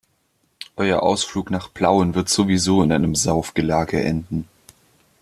[0.77, 4.47] Euer Ausflug nach Plauen wird sowieso in einem Saufgelage enden.